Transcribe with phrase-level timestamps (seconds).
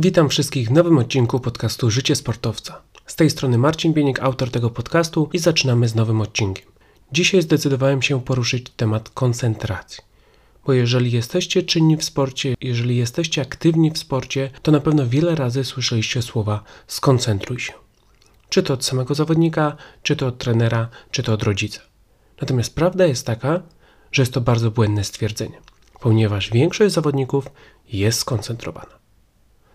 [0.00, 2.82] Witam wszystkich w nowym odcinku podcastu Życie Sportowca.
[3.06, 6.66] Z tej strony Marcin Bieniek, autor tego podcastu i zaczynamy z nowym odcinkiem.
[7.12, 10.04] Dzisiaj zdecydowałem się poruszyć temat koncentracji.
[10.66, 15.34] Bo jeżeli jesteście czynni w sporcie, jeżeli jesteście aktywni w sporcie, to na pewno wiele
[15.34, 17.72] razy słyszeliście słowa skoncentruj się.
[18.48, 21.80] Czy to od samego zawodnika, czy to od trenera, czy to od rodzica.
[22.40, 23.62] Natomiast prawda jest taka,
[24.12, 25.60] że jest to bardzo błędne stwierdzenie,
[26.00, 27.46] ponieważ większość zawodników
[27.92, 28.97] jest skoncentrowana.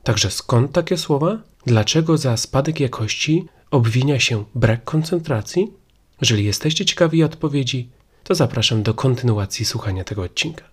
[0.03, 1.37] Także skąd takie słowa?
[1.65, 5.73] Dlaczego za spadek jakości obwinia się brak koncentracji?
[6.21, 7.89] Jeżeli jesteście ciekawi odpowiedzi,
[8.23, 10.63] to zapraszam do kontynuacji słuchania tego odcinka.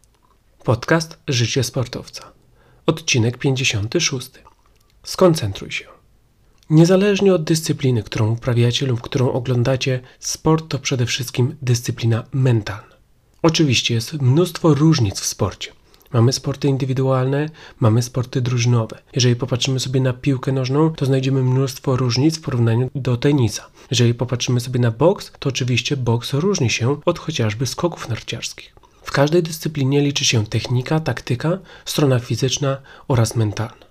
[0.64, 2.32] Podcast Życie Sportowca.
[2.86, 4.30] Odcinek 56.
[5.02, 5.84] Skoncentruj się.
[6.70, 12.96] Niezależnie od dyscypliny, którą uprawiacie lub którą oglądacie, sport to przede wszystkim dyscyplina mentalna.
[13.42, 15.72] Oczywiście jest mnóstwo różnic w sporcie.
[16.12, 18.98] Mamy sporty indywidualne, mamy sporty drużynowe.
[19.14, 23.66] Jeżeli popatrzymy sobie na piłkę nożną, to znajdziemy mnóstwo różnic w porównaniu do tenisa.
[23.90, 28.74] Jeżeli popatrzymy sobie na boks, to oczywiście boks różni się od chociażby skoków narciarskich.
[29.02, 33.86] W każdej dyscyplinie liczy się technika, taktyka, strona fizyczna oraz mentalna.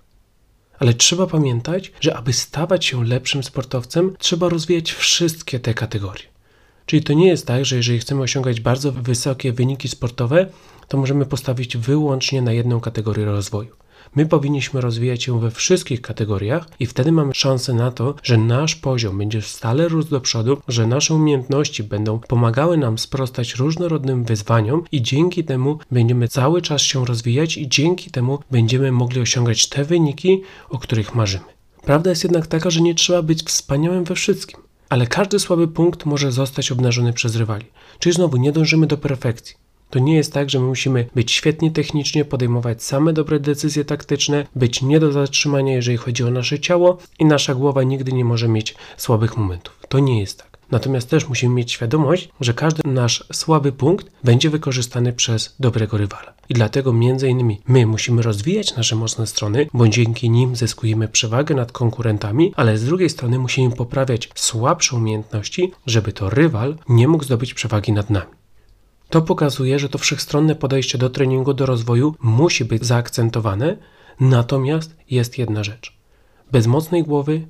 [0.78, 6.24] Ale trzeba pamiętać, że aby stawać się lepszym sportowcem, trzeba rozwijać wszystkie te kategorie.
[6.86, 10.46] Czyli to nie jest tak, że jeżeli chcemy osiągać bardzo wysokie wyniki sportowe,
[10.90, 13.76] to możemy postawić wyłącznie na jedną kategorię rozwoju.
[14.14, 18.76] My powinniśmy rozwijać się we wszystkich kategoriach i wtedy mamy szansę na to, że nasz
[18.76, 24.84] poziom będzie stale rósł do przodu, że nasze umiejętności będą pomagały nam sprostać różnorodnym wyzwaniom
[24.92, 29.84] i dzięki temu będziemy cały czas się rozwijać i dzięki temu będziemy mogli osiągać te
[29.84, 31.44] wyniki, o których marzymy.
[31.82, 36.06] Prawda jest jednak taka, że nie trzeba być wspaniałym we wszystkim, ale każdy słaby punkt
[36.06, 37.66] może zostać obnażony przez rywali.
[37.98, 39.59] Czyli znowu nie dążymy do perfekcji.
[39.90, 44.46] To nie jest tak, że my musimy być świetnie technicznie, podejmować same dobre decyzje taktyczne,
[44.56, 48.48] być nie do zatrzymania, jeżeli chodzi o nasze ciało i nasza głowa nigdy nie może
[48.48, 49.80] mieć słabych momentów.
[49.88, 50.50] To nie jest tak.
[50.70, 56.32] Natomiast też musimy mieć świadomość, że każdy nasz słaby punkt będzie wykorzystany przez dobrego rywala.
[56.48, 61.54] I dlatego między innymi my musimy rozwijać nasze mocne strony, bo dzięki nim zyskujemy przewagę
[61.54, 67.24] nad konkurentami, ale z drugiej strony musimy poprawiać słabsze umiejętności, żeby to rywal nie mógł
[67.24, 68.39] zdobyć przewagi nad nami.
[69.10, 73.76] To pokazuje, że to wszechstronne podejście do treningu, do rozwoju musi być zaakcentowane,
[74.20, 75.96] natomiast jest jedna rzecz.
[76.52, 77.46] Bez mocnej głowy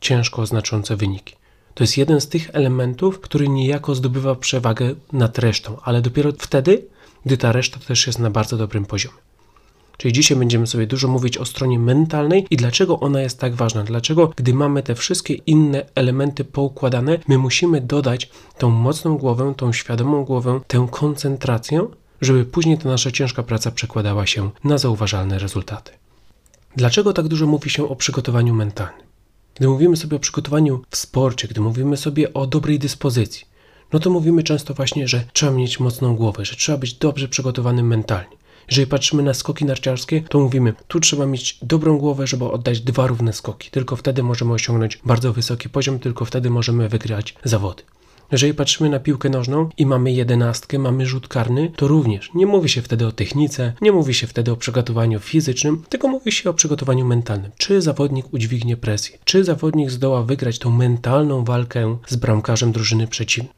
[0.00, 1.34] ciężko znaczące wyniki.
[1.74, 6.86] To jest jeden z tych elementów, który niejako zdobywa przewagę nad resztą, ale dopiero wtedy,
[7.26, 9.25] gdy ta reszta też jest na bardzo dobrym poziomie.
[9.96, 13.82] Czyli dzisiaj będziemy sobie dużo mówić o stronie mentalnej i dlaczego ona jest tak ważna.
[13.82, 19.72] Dlaczego, gdy mamy te wszystkie inne elementy poukładane, my musimy dodać tą mocną głowę, tą
[19.72, 21.86] świadomą głowę, tę koncentrację,
[22.20, 25.92] żeby później ta nasza ciężka praca przekładała się na zauważalne rezultaty.
[26.76, 29.06] Dlaczego tak dużo mówi się o przygotowaniu mentalnym?
[29.54, 33.46] Gdy mówimy sobie o przygotowaniu w sporcie, gdy mówimy sobie o dobrej dyspozycji,
[33.92, 37.86] no to mówimy często właśnie, że trzeba mieć mocną głowę, że trzeba być dobrze przygotowanym
[37.86, 38.36] mentalnie.
[38.70, 43.06] Jeżeli patrzymy na skoki narciarskie, to mówimy, tu trzeba mieć dobrą głowę, żeby oddać dwa
[43.06, 43.70] równe skoki.
[43.70, 47.82] Tylko wtedy możemy osiągnąć bardzo wysoki poziom, tylko wtedy możemy wygrać zawody.
[48.32, 52.68] Jeżeli patrzymy na piłkę nożną i mamy jedenastkę, mamy rzut karny, to również nie mówi
[52.68, 56.54] się wtedy o technice, nie mówi się wtedy o przygotowaniu fizycznym, tylko mówi się o
[56.54, 57.50] przygotowaniu mentalnym.
[57.56, 59.18] Czy zawodnik udźwignie presję?
[59.24, 63.52] Czy zawodnik zdoła wygrać tą mentalną walkę z bramkarzem drużyny przeciwnej?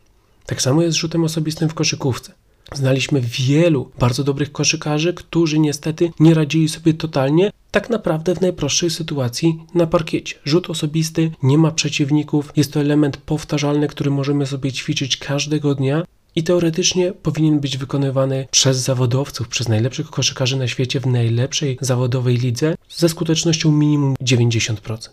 [0.46, 2.32] Tak samo jest z rzutem osobistym w koszykówce.
[2.74, 8.90] Znaliśmy wielu bardzo dobrych koszykarzy, którzy niestety nie radzili sobie totalnie, tak naprawdę w najprostszej
[8.90, 10.34] sytuacji na parkiecie.
[10.44, 16.02] Rzut osobisty, nie ma przeciwników, jest to element powtarzalny, który możemy sobie ćwiczyć każdego dnia.
[16.36, 22.36] I teoretycznie powinien być wykonywany przez zawodowców, przez najlepszych koszykarzy na świecie w najlepszej zawodowej
[22.36, 25.08] lidze ze skutecznością minimum 90%.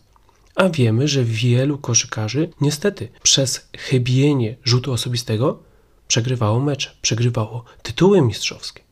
[0.55, 5.59] A wiemy, że wielu koszykarzy niestety przez chybienie rzutu osobistego
[6.07, 8.83] przegrywało mecze, przegrywało tytuły mistrzowskie.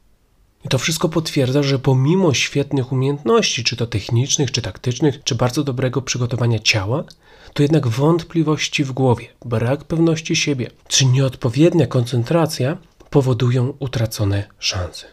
[0.65, 5.63] I to wszystko potwierdza, że pomimo świetnych umiejętności, czy to technicznych, czy taktycznych, czy bardzo
[5.63, 7.03] dobrego przygotowania ciała,
[7.53, 12.77] to jednak wątpliwości w głowie, brak pewności siebie, czy nieodpowiednia koncentracja
[13.09, 15.05] powodują utracone szanse.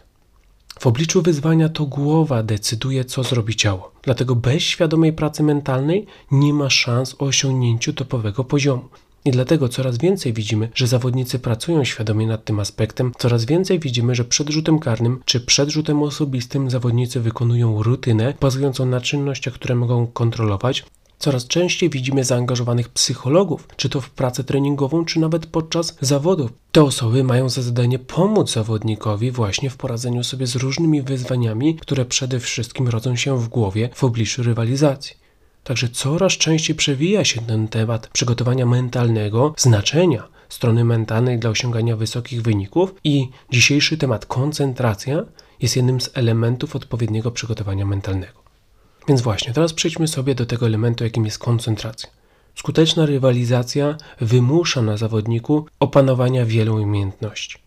[0.79, 3.91] W obliczu wyzwania to głowa decyduje, co zrobi ciało.
[4.01, 8.89] Dlatego bez świadomej pracy mentalnej nie ma szans o osiągnięciu topowego poziomu.
[9.25, 14.15] I dlatego coraz więcej widzimy, że zawodnicy pracują świadomie nad tym aspektem, coraz więcej widzimy,
[14.15, 19.75] że przed rzutem karnym czy przed rzutem osobistym zawodnicy wykonują rutynę bazującą na czynnościach, które
[19.75, 20.83] mogą kontrolować,
[21.21, 26.53] Coraz częściej widzimy zaangażowanych psychologów, czy to w pracę treningową, czy nawet podczas zawodów.
[26.71, 32.05] Te osoby mają za zadanie pomóc zawodnikowi właśnie w poradzeniu sobie z różnymi wyzwaniami, które
[32.05, 35.20] przede wszystkim rodzą się w głowie w obliczu rywalizacji.
[35.63, 42.41] Także coraz częściej przewija się ten temat przygotowania mentalnego, znaczenia strony mentalnej dla osiągania wysokich
[42.41, 45.25] wyników i dzisiejszy temat koncentracja
[45.59, 48.41] jest jednym z elementów odpowiedniego przygotowania mentalnego.
[49.07, 52.09] Więc właśnie, teraz przejdźmy sobie do tego elementu, jakim jest koncentracja.
[52.55, 57.57] Skuteczna rywalizacja wymusza na zawodniku opanowania wielu umiejętności.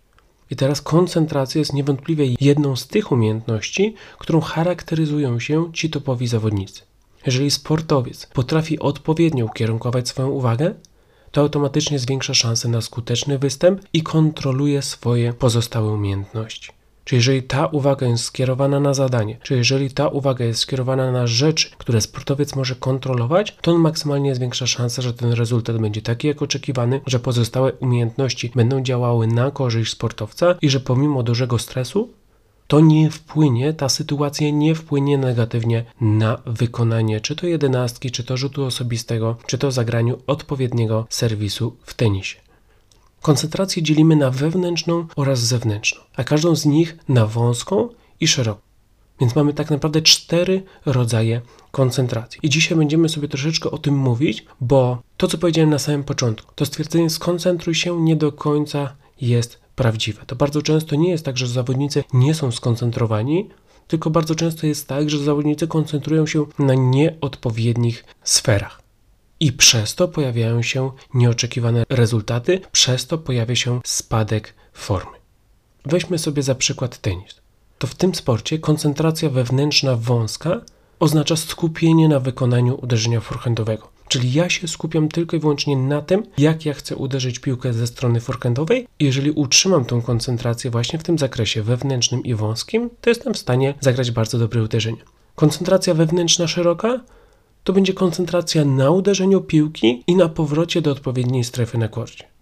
[0.51, 6.83] I teraz koncentracja jest niewątpliwie jedną z tych umiejętności, którą charakteryzują się ci topowi zawodnicy.
[7.27, 10.75] Jeżeli sportowiec potrafi odpowiednio ukierunkować swoją uwagę,
[11.33, 16.71] to automatycznie zwiększa szanse na skuteczny występ i kontroluje swoje pozostałe umiejętności.
[17.05, 21.27] Czy jeżeli ta uwaga jest skierowana na zadanie, czy jeżeli ta uwaga jest skierowana na
[21.27, 26.29] rzeczy, które sportowiec może kontrolować, to on maksymalnie zwiększa szansę, że ten rezultat będzie taki
[26.29, 32.11] jak oczekiwany, że pozostałe umiejętności będą działały na korzyść sportowca i że pomimo dużego stresu
[32.67, 38.37] to nie wpłynie, ta sytuacja nie wpłynie negatywnie na wykonanie czy to jedenastki, czy to
[38.37, 42.37] rzutu osobistego, czy to zagraniu odpowiedniego serwisu w tenisie.
[43.23, 47.89] Koncentrację dzielimy na wewnętrzną oraz zewnętrzną, a każdą z nich na wąską
[48.21, 48.61] i szeroką.
[49.21, 51.41] Więc mamy tak naprawdę cztery rodzaje
[51.71, 52.41] koncentracji.
[52.43, 56.53] I dzisiaj będziemy sobie troszeczkę o tym mówić, bo to, co powiedziałem na samym początku,
[56.55, 60.23] to stwierdzenie skoncentruj się nie do końca jest prawdziwe.
[60.27, 63.49] To bardzo często nie jest tak, że zawodnicy nie są skoncentrowani,
[63.89, 68.83] tylko bardzo często jest tak, że zawodnicy koncentrują się na nieodpowiednich sferach.
[69.41, 75.19] I przez to pojawiają się nieoczekiwane rezultaty, przez to pojawia się spadek formy.
[75.85, 77.41] Weźmy sobie za przykład tenis.
[77.79, 80.61] To w tym sporcie koncentracja wewnętrzna wąska
[81.01, 83.94] oznacza skupienie na wykonaniu uderzenia forehandowego.
[84.09, 87.87] Czyli ja się skupiam tylko i wyłącznie na tym, jak ja chcę uderzyć piłkę ze
[87.87, 88.87] strony forehandowej.
[89.01, 93.75] Jeżeli utrzymam tą koncentrację właśnie w tym zakresie wewnętrznym i wąskim, to jestem w stanie
[93.81, 95.05] zagrać bardzo dobre uderzenie.
[95.35, 97.01] Koncentracja wewnętrzna szeroka
[97.65, 102.34] to będzie koncentracja na uderzeniu piłki i na powrocie do odpowiedniej strefy na korcie.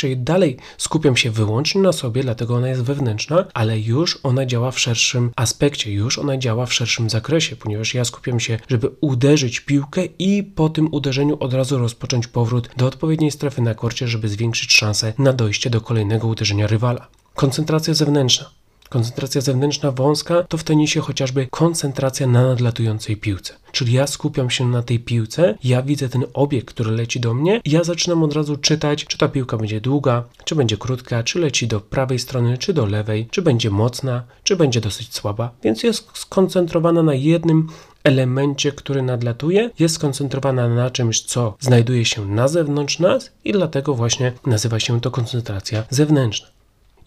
[0.00, 4.70] Czyli dalej skupiam się wyłącznie na sobie, dlatego ona jest wewnętrzna, ale już ona działa
[4.70, 9.60] w szerszym aspekcie, już ona działa w szerszym zakresie, ponieważ ja skupiam się, żeby uderzyć
[9.60, 14.28] piłkę i po tym uderzeniu od razu rozpocząć powrót do odpowiedniej strefy na korcie, żeby
[14.28, 17.08] zwiększyć szansę na dojście do kolejnego uderzenia rywala.
[17.34, 18.59] Koncentracja zewnętrzna.
[18.90, 23.54] Koncentracja zewnętrzna wąska to w tenisie chociażby koncentracja na nadlatującej piłce.
[23.72, 27.60] Czyli ja skupiam się na tej piłce, ja widzę ten obiekt, który leci do mnie
[27.64, 31.68] ja zaczynam od razu czytać, czy ta piłka będzie długa, czy będzie krótka, czy leci
[31.68, 35.50] do prawej strony, czy do lewej, czy będzie mocna, czy będzie dosyć słaba.
[35.62, 37.68] Więc jest skoncentrowana na jednym
[38.04, 43.94] elemencie, który nadlatuje, jest skoncentrowana na czymś, co znajduje się na zewnątrz nas i dlatego
[43.94, 46.59] właśnie nazywa się to koncentracja zewnętrzna.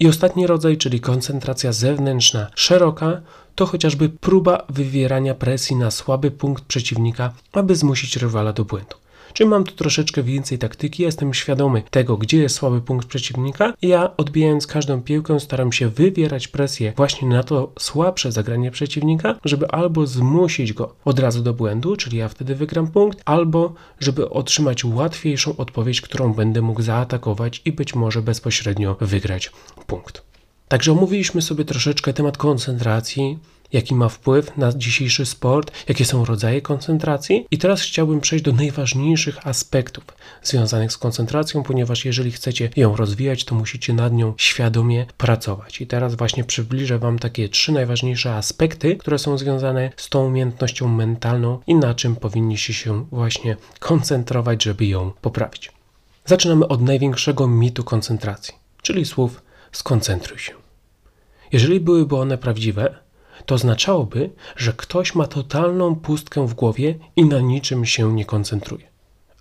[0.04, 3.22] I ostatni rodzaj, czyli koncentracja zewnętrzna szeroka,
[3.56, 8.96] to chociażby próba wywierania presji na słaby punkt przeciwnika, aby zmusić rywala do błędu.
[9.34, 13.88] Czyli mam tu troszeczkę więcej taktyki, jestem świadomy tego, gdzie jest słaby punkt przeciwnika i
[13.88, 19.68] ja odbijając każdą piłkę staram się wywierać presję właśnie na to słabsze zagranie przeciwnika, żeby
[19.68, 24.86] albo zmusić go od razu do błędu, czyli ja wtedy wygram punkt, albo żeby otrzymać
[24.86, 29.52] łatwiejszą odpowiedź, którą będę mógł zaatakować i być może bezpośrednio wygrać
[29.88, 30.22] punkt.
[30.68, 33.40] Także omówiliśmy sobie troszeczkę temat koncentracji,
[33.74, 37.48] jaki ma wpływ na dzisiejszy sport, jakie są rodzaje koncentracji.
[37.52, 40.04] I teraz chciałbym przejść do najważniejszych aspektów
[40.44, 45.82] związanych z koncentracją, ponieważ jeżeli chcecie ją rozwijać, to musicie nad nią świadomie pracować.
[45.82, 50.88] I teraz właśnie przybliżę Wam takie trzy najważniejsze aspekty, które są związane z tą umiejętnością
[50.88, 55.72] mentalną i na czym powinniście się właśnie koncentrować, żeby ją poprawić.
[56.26, 60.54] Zaczynamy od największego mitu koncentracji, czyli słów skoncentruj się.
[61.52, 63.03] Jeżeli byłyby one prawdziwe,
[63.46, 68.94] to oznaczałoby, że ktoś ma totalną pustkę w głowie i na niczym się nie koncentruje.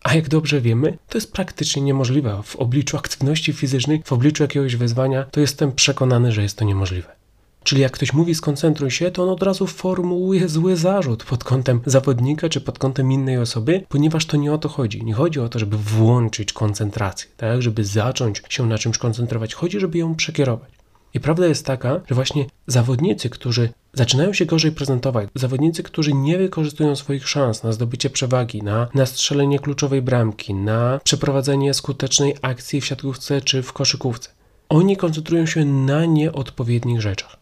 [0.03, 2.41] A jak dobrze wiemy, to jest praktycznie niemożliwe.
[2.45, 7.23] W obliczu aktywności fizycznej, w obliczu jakiegoś wyzwania, to jestem przekonany, że jest to niemożliwe.
[7.65, 11.81] Czyli jak ktoś mówi skoncentruj się, to on od razu formułuje zły zarzut pod kątem
[11.87, 15.05] zawodnika czy pod kątem innej osoby, ponieważ to nie o to chodzi.
[15.05, 19.55] Nie chodzi o to, żeby włączyć koncentrację, tak, żeby zacząć się na czymś koncentrować.
[19.55, 20.82] Chodzi, żeby ją przekierować.
[21.14, 26.38] I prawda jest taka, że właśnie zawodnicy, którzy zaczynają się gorzej prezentować, zawodnicy, którzy nie
[26.38, 32.81] wykorzystują swoich szans na zdobycie przewagi, na, na strzelenie kluczowej bramki, na przeprowadzenie skutecznej akcji
[32.81, 34.31] w siatkówce czy w koszykówce,
[34.69, 37.37] oni koncentrują się na nieodpowiednich rzeczach.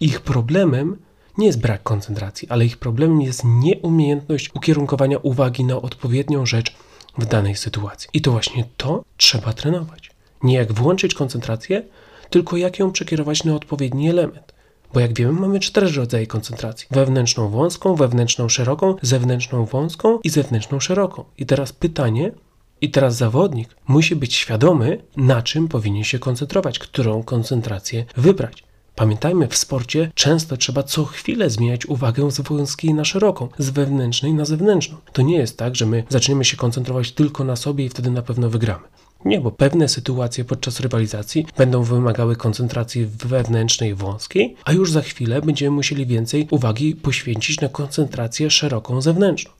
[0.00, 0.96] Ich problemem
[1.38, 6.74] nie jest brak koncentracji, ale ich problemem jest nieumiejętność ukierunkowania uwagi na odpowiednią rzecz
[7.18, 8.08] w danej sytuacji.
[8.12, 10.10] I to właśnie to trzeba trenować.
[10.42, 11.82] Nie jak włączyć koncentrację,
[12.30, 14.54] tylko jak ją przekierować na odpowiedni element.
[14.94, 20.80] Bo jak wiemy, mamy cztery rodzaje koncentracji: wewnętrzną wąską, wewnętrzną szeroką, zewnętrzną wąską i zewnętrzną
[20.80, 21.24] szeroką.
[21.38, 22.32] I teraz pytanie,
[22.80, 28.64] i teraz zawodnik musi być świadomy, na czym powinien się koncentrować, którą koncentrację wybrać.
[28.94, 34.34] Pamiętajmy, w sporcie często trzeba co chwilę zmieniać uwagę z wąskiej na szeroką, z wewnętrznej
[34.34, 34.96] na zewnętrzną.
[35.12, 38.22] To nie jest tak, że my zaczniemy się koncentrować tylko na sobie i wtedy na
[38.22, 38.84] pewno wygramy.
[39.24, 45.42] Nie, bo pewne sytuacje podczas rywalizacji będą wymagały koncentracji wewnętrznej wąskiej, a już za chwilę
[45.42, 49.52] będziemy musieli więcej uwagi poświęcić na koncentrację szeroką zewnętrzną.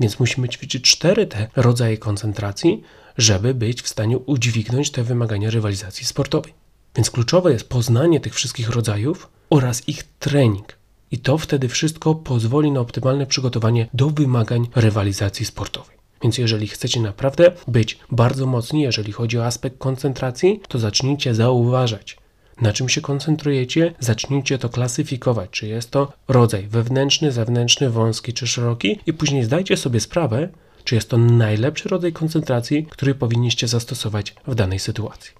[0.00, 2.82] Więc musimy ćwiczyć cztery te rodzaje koncentracji,
[3.18, 6.52] żeby być w stanie udźwignąć te wymagania rywalizacji sportowej.
[6.96, 10.78] Więc kluczowe jest poznanie tych wszystkich rodzajów oraz ich trening.
[11.10, 15.95] I to wtedy wszystko pozwoli na optymalne przygotowanie do wymagań rywalizacji sportowej.
[16.26, 22.16] Więc jeżeli chcecie naprawdę być bardzo mocni, jeżeli chodzi o aspekt koncentracji, to zacznijcie zauważać,
[22.60, 28.46] na czym się koncentrujecie, zacznijcie to klasyfikować, czy jest to rodzaj wewnętrzny, zewnętrzny, wąski czy
[28.46, 30.48] szeroki, i później zdajcie sobie sprawę,
[30.84, 35.32] czy jest to najlepszy rodzaj koncentracji, który powinniście zastosować w danej sytuacji.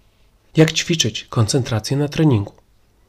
[0.56, 2.52] Jak ćwiczyć koncentrację na treningu?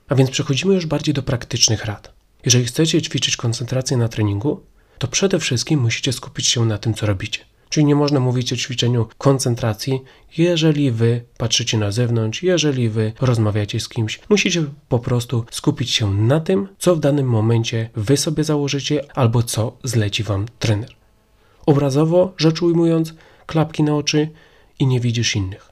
[0.07, 2.13] A więc przechodzimy już bardziej do praktycznych rad.
[2.45, 4.61] Jeżeli chcecie ćwiczyć koncentrację na treningu,
[4.99, 7.56] to przede wszystkim musicie skupić się na tym, co robicie.
[7.69, 10.01] Czyli nie można mówić o ćwiczeniu koncentracji,
[10.37, 14.19] jeżeli wy patrzycie na zewnątrz, jeżeli wy rozmawiacie z kimś.
[14.29, 19.43] Musicie po prostu skupić się na tym, co w danym momencie wy sobie założycie albo
[19.43, 20.95] co zleci wam trener.
[21.65, 23.13] Obrazowo rzecz ujmując,
[23.45, 24.29] klapki na oczy
[24.79, 25.71] i nie widzisz innych.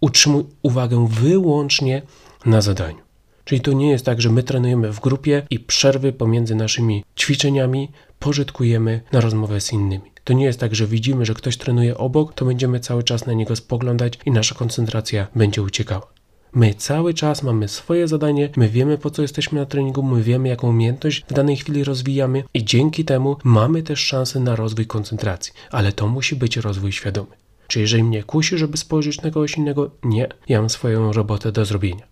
[0.00, 2.02] Utrzymuj uwagę wyłącznie
[2.46, 3.10] na zadaniu.
[3.44, 7.90] Czyli to nie jest tak, że my trenujemy w grupie i przerwy pomiędzy naszymi ćwiczeniami
[8.18, 10.09] pożytkujemy na rozmowę z innymi.
[10.24, 13.32] To nie jest tak, że widzimy, że ktoś trenuje obok, to będziemy cały czas na
[13.32, 16.06] niego spoglądać i nasza koncentracja będzie uciekała.
[16.52, 20.48] My cały czas mamy swoje zadanie, my wiemy po co jesteśmy na treningu, my wiemy
[20.48, 25.52] jaką umiejętność w danej chwili rozwijamy i dzięki temu mamy też szansę na rozwój koncentracji,
[25.70, 27.40] ale to musi być rozwój świadomy.
[27.66, 29.90] Czy jeżeli mnie kusi, żeby spojrzeć na kogoś innego?
[30.04, 32.06] Nie, ja mam swoją robotę do zrobienia.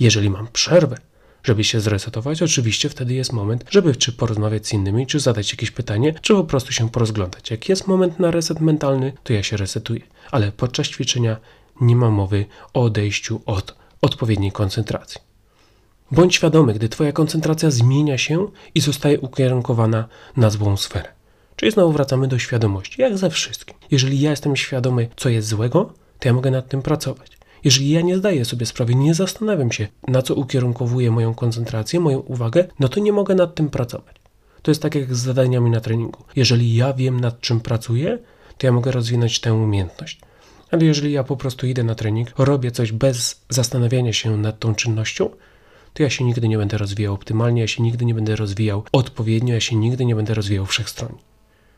[0.00, 0.96] Jeżeli mam przerwę,
[1.46, 5.70] żeby się zresetować, oczywiście wtedy jest moment, żeby czy porozmawiać z innymi, czy zadać jakieś
[5.70, 7.50] pytanie, czy po prostu się porozglądać.
[7.50, 10.00] Jak jest moment na reset mentalny, to ja się resetuję.
[10.30, 11.36] Ale podczas ćwiczenia
[11.80, 15.20] nie ma mowy o odejściu od odpowiedniej koncentracji.
[16.10, 21.08] Bądź świadomy, gdy Twoja koncentracja zmienia się i zostaje ukierunkowana na złą sferę.
[21.56, 23.76] Czyli znowu wracamy do świadomości, jak ze wszystkim.
[23.90, 27.36] Jeżeli ja jestem świadomy, co jest złego, to ja mogę nad tym pracować.
[27.66, 32.18] Jeżeli ja nie zdaję sobie sprawy, nie zastanawiam się, na co ukierunkowuję moją koncentrację, moją
[32.18, 34.16] uwagę, no to nie mogę nad tym pracować.
[34.62, 36.24] To jest tak jak z zadaniami na treningu.
[36.36, 38.18] Jeżeli ja wiem, nad czym pracuję,
[38.58, 40.20] to ja mogę rozwinąć tę umiejętność.
[40.70, 44.74] Ale jeżeli ja po prostu idę na trening, robię coś bez zastanawiania się nad tą
[44.74, 45.30] czynnością,
[45.94, 49.54] to ja się nigdy nie będę rozwijał optymalnie, ja się nigdy nie będę rozwijał odpowiednio,
[49.54, 51.18] ja się nigdy nie będę rozwijał wszechstronnie.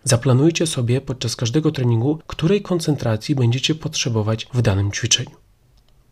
[0.04, 5.47] Zaplanujcie sobie podczas każdego treningu, której koncentracji będziecie potrzebować w danym ćwiczeniu.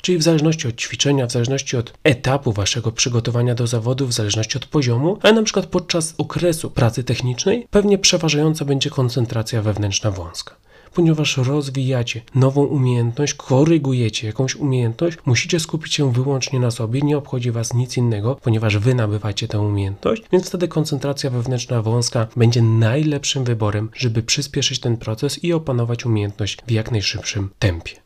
[0.07, 4.59] Czyli w zależności od ćwiczenia, w zależności od etapu waszego przygotowania do zawodu, w zależności
[4.59, 10.57] od poziomu, ale na przykład podczas okresu pracy technicznej pewnie przeważająca będzie koncentracja wewnętrzna wąska.
[10.95, 17.51] Ponieważ rozwijacie nową umiejętność, korygujecie jakąś umiejętność, musicie skupić się wyłącznie na sobie, nie obchodzi
[17.51, 23.45] was nic innego, ponieważ wy nabywacie tę umiejętność, więc wtedy koncentracja wewnętrzna wąska będzie najlepszym
[23.45, 28.06] wyborem, żeby przyspieszyć ten proces i opanować umiejętność w jak najszybszym tempie.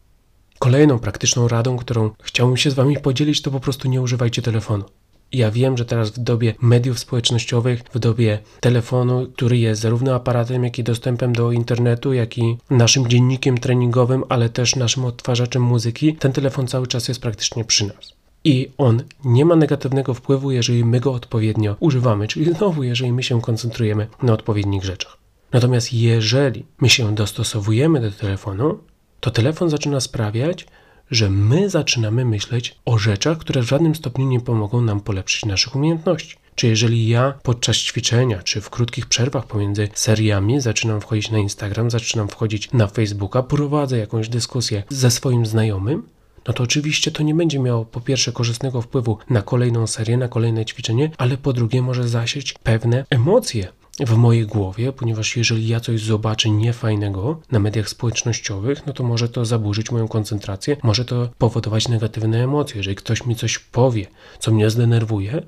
[0.60, 4.84] Kolejną praktyczną radą, którą chciałbym się z Wami podzielić, to po prostu nie używajcie telefonu.
[5.32, 10.64] Ja wiem, że teraz w dobie mediów społecznościowych, w dobie telefonu, który jest zarówno aparatem,
[10.64, 16.14] jak i dostępem do internetu, jak i naszym dziennikiem treningowym, ale też naszym odtwarzaczem muzyki,
[16.14, 18.12] ten telefon cały czas jest praktycznie przy nas.
[18.44, 23.22] I on nie ma negatywnego wpływu, jeżeli my go odpowiednio używamy, czyli znowu, jeżeli my
[23.22, 25.16] się koncentrujemy na odpowiednich rzeczach.
[25.52, 28.78] Natomiast jeżeli my się dostosowujemy do telefonu,
[29.20, 30.66] to telefon zaczyna sprawiać,
[31.10, 35.76] że my zaczynamy myśleć o rzeczach, które w żadnym stopniu nie pomogą nam polepszyć naszych
[35.76, 36.36] umiejętności.
[36.54, 41.90] Czy jeżeli ja podczas ćwiczenia, czy w krótkich przerwach pomiędzy seriami zaczynam wchodzić na Instagram,
[41.90, 46.02] zaczynam wchodzić na Facebooka, prowadzę jakąś dyskusję ze swoim znajomym,
[46.48, 50.28] no to oczywiście to nie będzie miało po pierwsze korzystnego wpływu na kolejną serię, na
[50.28, 53.68] kolejne ćwiczenie, ale po drugie może zasieć pewne emocje
[53.98, 59.28] w mojej głowie, ponieważ jeżeli ja coś zobaczę niefajnego na mediach społecznościowych, no to może
[59.28, 62.76] to zaburzyć moją koncentrację, może to powodować negatywne emocje.
[62.76, 64.06] Jeżeli ktoś mi coś powie,
[64.38, 65.42] co mnie zdenerwuje,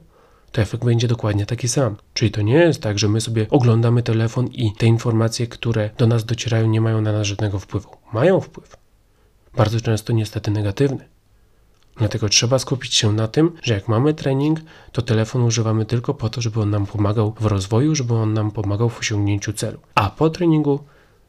[0.52, 1.96] to efekt będzie dokładnie taki sam.
[2.14, 6.06] Czyli to nie jest tak, że my sobie oglądamy telefon i te informacje, które do
[6.06, 7.88] nas docierają, nie mają na nas żadnego wpływu.
[8.12, 8.76] Mają wpływ.
[9.56, 11.11] Bardzo często niestety negatywny.
[11.96, 14.60] Dlatego trzeba skupić się na tym, że jak mamy trening,
[14.92, 18.50] to telefon używamy tylko po to, żeby on nam pomagał w rozwoju, żeby on nam
[18.50, 19.78] pomagał w osiągnięciu celu.
[19.94, 20.84] A po treningu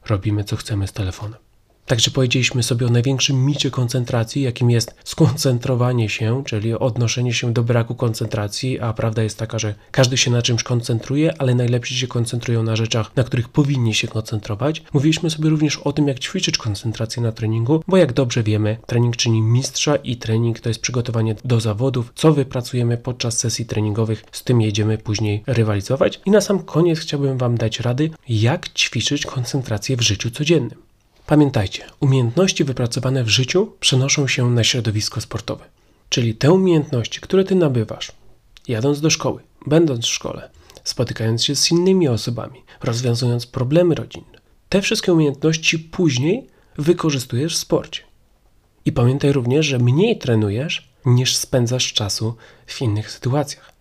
[0.05, 1.42] robimy co chcemy z telefonem.
[1.85, 7.63] Także powiedzieliśmy sobie o największym micie koncentracji, jakim jest skoncentrowanie się, czyli odnoszenie się do
[7.63, 12.07] braku koncentracji, a prawda jest taka, że każdy się na czymś koncentruje, ale najlepsi się
[12.07, 14.83] koncentrują na rzeczach, na których powinni się koncentrować.
[14.93, 19.15] Mówiliśmy sobie również o tym, jak ćwiczyć koncentrację na treningu, bo jak dobrze wiemy, trening
[19.15, 24.43] czyni mistrza i trening to jest przygotowanie do zawodów, co wypracujemy podczas sesji treningowych, z
[24.43, 26.21] tym jedziemy później rywalizować.
[26.25, 30.92] I na sam koniec chciałbym Wam dać rady, jak ćwiczyć koncentrację w życiu codziennym.
[31.27, 35.65] Pamiętajcie, umiejętności wypracowane w życiu przenoszą się na środowisko sportowe.
[36.09, 38.11] Czyli te umiejętności, które ty nabywasz,
[38.67, 40.49] jadąc do szkoły, będąc w szkole,
[40.83, 44.39] spotykając się z innymi osobami, rozwiązując problemy rodzinne,
[44.69, 48.03] te wszystkie umiejętności później wykorzystujesz w sporcie.
[48.85, 53.73] I pamiętaj również, że mniej trenujesz, niż spędzasz czasu w innych sytuacjach.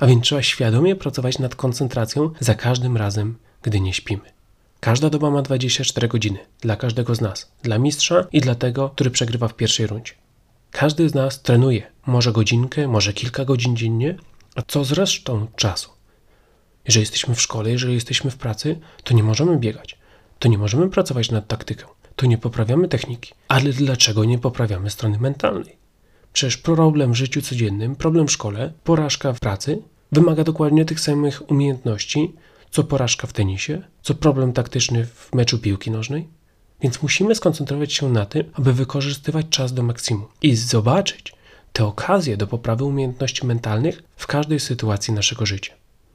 [0.00, 4.39] A więc trzeba świadomie pracować nad koncentracją za każdym razem, gdy nie śpimy.
[4.80, 9.10] Każda doba ma 24 godziny dla każdego z nas, dla mistrza i dla tego, który
[9.10, 10.12] przegrywa w pierwszej rundzie.
[10.70, 14.16] Każdy z nas trenuje, może godzinkę, może kilka godzin dziennie,
[14.54, 15.90] a co z resztą czasu?
[16.86, 19.98] Jeżeli jesteśmy w szkole, jeżeli jesteśmy w pracy, to nie możemy biegać,
[20.38, 23.32] to nie możemy pracować nad taktyką, to nie poprawiamy techniki.
[23.48, 25.76] Ale dlaczego nie poprawiamy strony mentalnej?
[26.32, 29.82] Przecież problem w życiu codziennym, problem w szkole, porażka w pracy
[30.12, 32.32] wymaga dokładnie tych samych umiejętności,
[32.70, 36.28] co porażka w tenisie, co problem taktyczny w meczu piłki nożnej.
[36.82, 41.34] Więc musimy skoncentrować się na tym, aby wykorzystywać czas do maksimum i zobaczyć
[41.72, 45.72] te okazje do poprawy umiejętności mentalnych w każdej sytuacji naszego życia.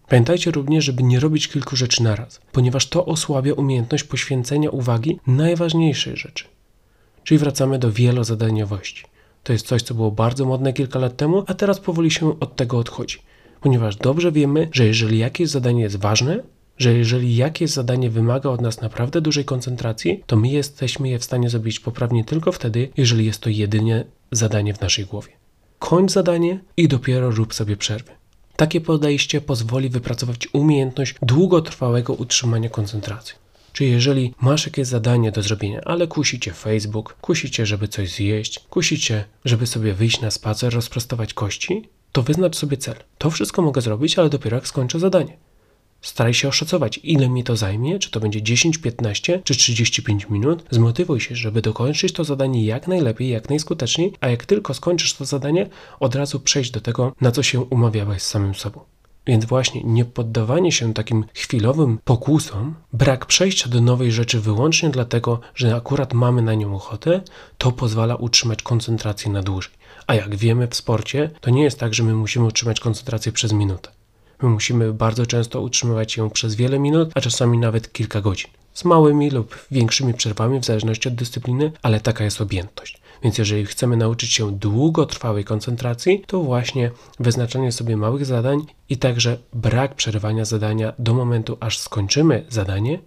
[0.07, 6.17] Pamiętajcie również, żeby nie robić kilku rzeczy naraz, ponieważ to osłabia umiejętność poświęcenia uwagi najważniejszej
[6.17, 6.45] rzeczy.
[7.23, 9.03] Czyli wracamy do wielozadaniowości.
[9.43, 12.55] To jest coś, co było bardzo modne kilka lat temu, a teraz powoli się od
[12.55, 13.19] tego odchodzi
[13.65, 16.43] ponieważ dobrze wiemy, że jeżeli jakieś zadanie jest ważne,
[16.77, 21.23] że jeżeli jakieś zadanie wymaga od nas naprawdę dużej koncentracji, to my jesteśmy je w
[21.23, 25.31] stanie zrobić poprawnie tylko wtedy, jeżeli jest to jedynie zadanie w naszej głowie.
[25.79, 28.11] Kończ zadanie i dopiero rób sobie przerwy.
[28.55, 33.35] Takie podejście pozwoli wypracować umiejętność długotrwałego utrzymania koncentracji.
[33.73, 39.25] Czyli jeżeli masz jakieś zadanie do zrobienia, ale kusicie Facebook, kusicie, żeby coś zjeść, kusicie,
[39.45, 42.95] żeby sobie wyjść na spacer, rozprostować kości, to wyznacz sobie cel.
[43.17, 45.37] To wszystko mogę zrobić, ale dopiero jak skończę zadanie.
[46.01, 50.63] Staraj się oszacować, ile mi to zajmie, czy to będzie 10, 15 czy 35 minut.
[50.71, 55.25] Zmotywuj się, żeby dokończyć to zadanie jak najlepiej, jak najskuteczniej, a jak tylko skończysz to
[55.25, 58.79] zadanie, od razu przejść do tego, na co się umawiałeś z samym sobą.
[59.27, 65.39] Więc właśnie nie poddawanie się takim chwilowym pokusom, brak przejścia do nowej rzeczy wyłącznie dlatego,
[65.55, 67.21] że akurat mamy na nią ochotę,
[67.57, 69.74] to pozwala utrzymać koncentrację na dłużej.
[70.07, 73.53] A jak wiemy w sporcie, to nie jest tak, że my musimy utrzymać koncentrację przez
[73.53, 73.91] minutę.
[74.41, 78.49] My musimy bardzo często utrzymywać ją przez wiele minut, a czasami nawet kilka godzin.
[78.73, 83.01] Z małymi lub większymi przerwami w zależności od dyscypliny, ale taka jest objętość.
[83.23, 89.37] Więc jeżeli chcemy nauczyć się długotrwałej koncentracji, to właśnie wyznaczanie sobie małych zadań i także
[89.53, 92.99] brak przerywania zadania do momentu, aż skończymy zadanie,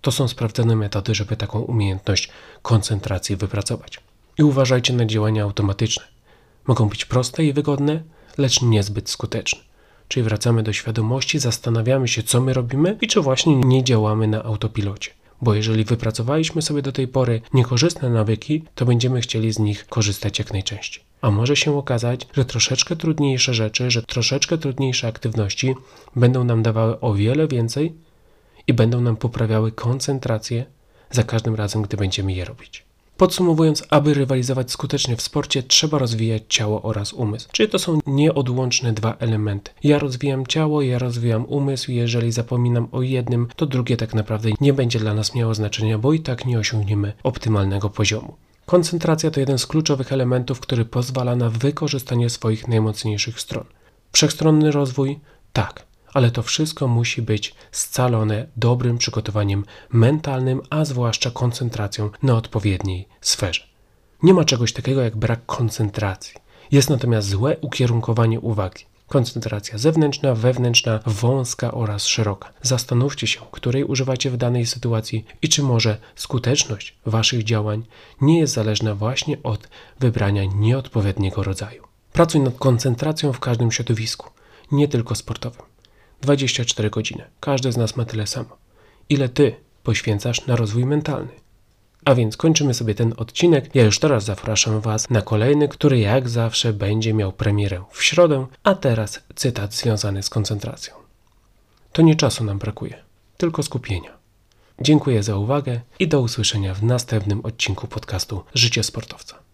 [0.00, 2.30] to są sprawdzone metody, żeby taką umiejętność
[2.62, 4.00] koncentracji wypracować.
[4.38, 6.19] I uważajcie na działania automatyczne.
[6.66, 8.02] Mogą być proste i wygodne,
[8.38, 9.60] lecz niezbyt skuteczne.
[10.08, 14.42] Czyli wracamy do świadomości, zastanawiamy się, co my robimy i czy właśnie nie działamy na
[14.42, 15.10] autopilocie.
[15.42, 20.38] Bo jeżeli wypracowaliśmy sobie do tej pory niekorzystne nawyki, to będziemy chcieli z nich korzystać
[20.38, 21.04] jak najczęściej.
[21.22, 25.74] A może się okazać, że troszeczkę trudniejsze rzeczy, że troszeczkę trudniejsze aktywności
[26.16, 27.94] będą nam dawały o wiele więcej
[28.66, 30.66] i będą nam poprawiały koncentrację
[31.10, 32.89] za każdym razem, gdy będziemy je robić.
[33.20, 37.48] Podsumowując, aby rywalizować skutecznie w sporcie, trzeba rozwijać ciało oraz umysł.
[37.52, 39.70] Czyli to są nieodłączne dwa elementy.
[39.84, 41.92] Ja rozwijam ciało, ja rozwijam umysł.
[41.92, 46.12] Jeżeli zapominam o jednym, to drugie tak naprawdę nie będzie dla nas miało znaczenia, bo
[46.12, 48.36] i tak nie osiągniemy optymalnego poziomu.
[48.66, 53.64] Koncentracja to jeden z kluczowych elementów, który pozwala na wykorzystanie swoich najmocniejszych stron.
[54.12, 55.18] Wszechstronny rozwój?
[55.52, 63.08] Tak, ale to wszystko musi być scalone dobrym przygotowaniem mentalnym, a zwłaszcza koncentracją na odpowiedniej
[63.20, 63.62] sferze.
[64.22, 66.34] Nie ma czegoś takiego jak brak koncentracji.
[66.72, 68.84] Jest natomiast złe ukierunkowanie uwagi.
[69.08, 72.52] Koncentracja zewnętrzna, wewnętrzna, wąska oraz szeroka.
[72.62, 77.84] Zastanówcie się, której używacie w danej sytuacji i czy może skuteczność Waszych działań
[78.20, 79.68] nie jest zależna właśnie od
[80.00, 81.82] wybrania nieodpowiedniego rodzaju.
[82.12, 84.30] Pracuj nad koncentracją w każdym środowisku.
[84.72, 85.69] nie tylko sportowym.
[86.20, 87.24] 24 godziny.
[87.40, 88.56] Każdy z nas ma tyle samo.
[89.08, 91.30] Ile ty poświęcasz na rozwój mentalny?
[92.04, 93.74] A więc kończymy sobie ten odcinek.
[93.74, 98.46] Ja już teraz zapraszam Was na kolejny, który jak zawsze będzie miał premierę w środę,
[98.64, 100.94] a teraz cytat związany z koncentracją.
[101.92, 103.02] To nie czasu nam brakuje,
[103.36, 104.10] tylko skupienia.
[104.80, 109.49] Dziękuję za uwagę i do usłyszenia w następnym odcinku podcastu Życie Sportowca.